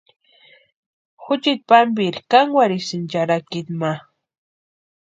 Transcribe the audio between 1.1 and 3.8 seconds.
Juchiti pampiri kankwarhsïnti charhakituni